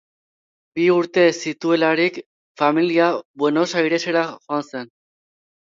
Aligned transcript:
Bi 0.77 0.85
urte 0.93 1.25
zituelarik 1.49 2.17
familia 2.63 3.11
Buenos 3.45 3.69
Airesera 3.83 4.27
joan 4.33 4.67
zen. 4.73 4.91